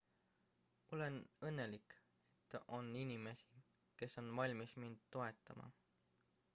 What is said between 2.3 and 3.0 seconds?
et on